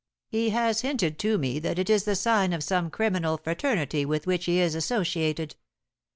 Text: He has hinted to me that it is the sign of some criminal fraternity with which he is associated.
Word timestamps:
He 0.31 0.49
has 0.49 0.81
hinted 0.81 1.19
to 1.19 1.37
me 1.37 1.59
that 1.59 1.77
it 1.77 1.87
is 1.87 2.05
the 2.05 2.15
sign 2.15 2.53
of 2.53 2.63
some 2.63 2.89
criminal 2.89 3.37
fraternity 3.37 4.03
with 4.03 4.25
which 4.25 4.45
he 4.45 4.57
is 4.59 4.73
associated. 4.73 5.55